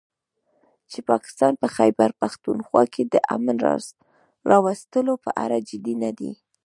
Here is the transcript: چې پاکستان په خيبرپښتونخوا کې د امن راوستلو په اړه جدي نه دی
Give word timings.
چې 0.91 0.99
پاکستان 1.11 1.53
په 1.61 1.67
خيبرپښتونخوا 1.75 2.83
کې 2.93 3.03
د 3.13 3.15
امن 3.35 3.57
راوستلو 4.51 5.13
په 5.25 5.29
اړه 5.43 5.57
جدي 5.69 5.95
نه 6.03 6.11
دی 6.19 6.31